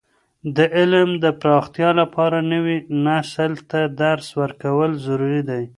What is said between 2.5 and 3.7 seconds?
نوي نسل